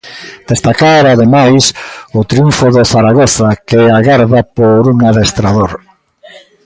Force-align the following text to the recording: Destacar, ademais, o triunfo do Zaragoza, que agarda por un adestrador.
Destacar, 0.51 1.03
ademais, 1.07 1.63
o 2.19 2.21
triunfo 2.31 2.65
do 2.75 2.83
Zaragoza, 2.93 3.47
que 3.67 3.81
agarda 3.99 4.39
por 4.57 4.81
un 4.93 4.97
adestrador. 5.09 5.71